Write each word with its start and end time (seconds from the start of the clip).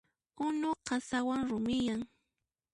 Unu 0.45 0.69
qasawan 0.87 1.41
rumiyan. 1.49 2.01